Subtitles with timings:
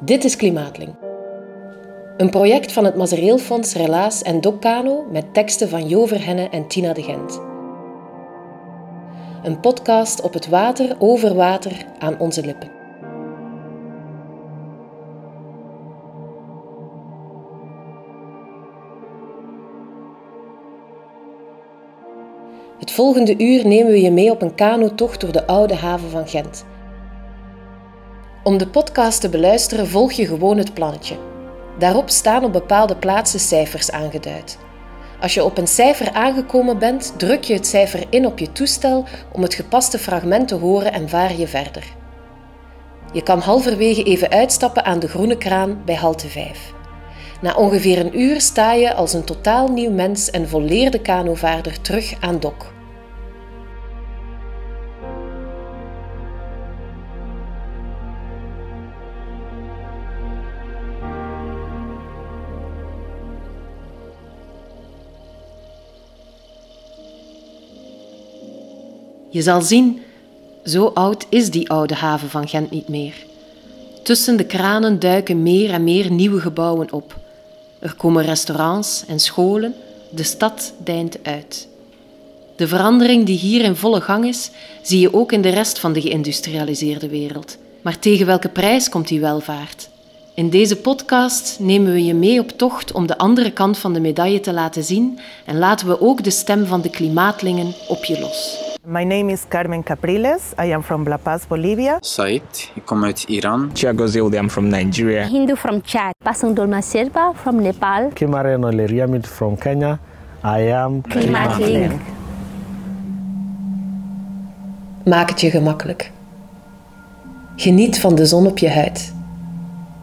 [0.00, 0.94] Dit is Klimaatling.
[2.16, 6.92] Een project van het Mazereelfonds Relaas en Dokkano met teksten van Jo Verhenne en Tina
[6.92, 7.40] de Gent.
[9.42, 12.70] Een podcast op het water, over water, aan onze lippen.
[22.78, 26.28] Het volgende uur nemen we je mee op een kanotocht door de oude haven van
[26.28, 26.66] Gent.
[28.46, 31.16] Om de podcast te beluisteren volg je gewoon het plannetje.
[31.78, 34.58] Daarop staan op bepaalde plaatsen cijfers aangeduid.
[35.20, 39.04] Als je op een cijfer aangekomen bent, druk je het cijfer in op je toestel
[39.32, 41.84] om het gepaste fragment te horen en vaar je verder.
[43.12, 46.72] Je kan halverwege even uitstappen aan de groene kraan bij halte 5.
[47.40, 52.14] Na ongeveer een uur sta je als een totaal nieuw mens en volleerde kanovaarder terug
[52.20, 52.74] aan dok.
[69.30, 70.02] Je zal zien,
[70.64, 73.14] zo oud is die oude haven van Gent niet meer.
[74.02, 77.16] Tussen de kranen duiken meer en meer nieuwe gebouwen op.
[77.78, 79.74] Er komen restaurants en scholen,
[80.10, 81.68] de stad deint uit.
[82.56, 84.50] De verandering die hier in volle gang is,
[84.82, 87.56] zie je ook in de rest van de geïndustrialiseerde wereld.
[87.82, 89.88] Maar tegen welke prijs komt die welvaart?
[90.34, 94.00] In deze podcast nemen we je mee op tocht om de andere kant van de
[94.00, 98.20] medaille te laten zien en laten we ook de stem van de klimaatlingen op je
[98.20, 98.65] los.
[98.88, 100.54] My name is Carmen Capriles.
[100.56, 101.96] I am from La Paz, Bolivia.
[102.00, 103.70] Said, ik kom uit Iran.
[103.72, 105.26] Thiago Zildi, I'm from Nigeria.
[105.26, 106.14] Hindu from Chad.
[106.24, 108.10] Pasang Dolma Sherpa from Nepal.
[108.14, 109.98] Kimareno Leriamid from Kenya.
[110.44, 112.00] I am Klimaatling.
[115.04, 116.12] Maak het je gemakkelijk.
[117.56, 119.14] Geniet van de zon op je huid.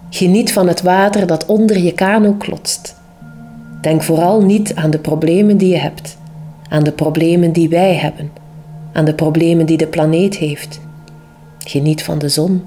[0.10, 2.96] Geniet van het water dat onder je kano klotst.
[3.82, 6.18] Denk vooral niet aan de problemen die je hebt,
[6.70, 8.43] aan de problemen die wij hebben,
[8.94, 10.80] aan de problemen die de planeet heeft.
[11.60, 12.64] Geniet van de zon,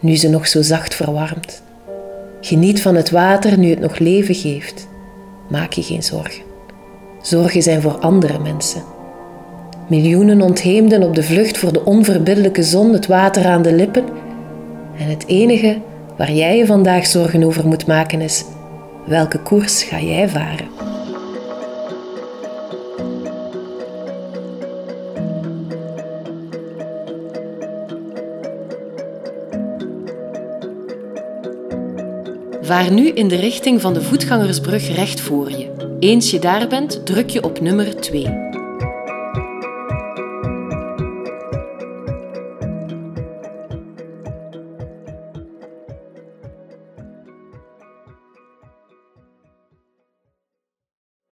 [0.00, 1.62] nu ze nog zo zacht verwarmt.
[2.40, 4.88] Geniet van het water, nu het nog leven geeft.
[5.48, 6.42] Maak je geen zorgen.
[7.22, 8.82] Zorgen zijn voor andere mensen.
[9.88, 14.04] Miljoenen ontheemden op de vlucht voor de onverbiddelijke zon, het water aan de lippen.
[14.98, 15.78] En het enige
[16.16, 18.44] waar jij je vandaag zorgen over moet maken is:
[19.06, 20.87] welke koers ga jij varen?
[32.68, 35.96] Vaar nu in de richting van de voetgangersbrug recht voor je.
[36.00, 38.47] Eens je daar bent, druk je op nummer 2.